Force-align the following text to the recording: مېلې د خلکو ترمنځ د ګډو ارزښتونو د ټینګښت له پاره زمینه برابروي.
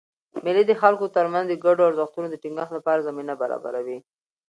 مېلې 0.43 0.63
د 0.67 0.71
خلکو 0.81 1.05
ترمنځ 1.15 1.45
د 1.49 1.53
ګډو 1.65 1.81
ارزښتونو 1.89 2.27
د 2.29 2.35
ټینګښت 2.43 2.71
له 2.73 2.81
پاره 2.85 3.05
زمینه 3.07 3.33
برابروي. 3.41 3.97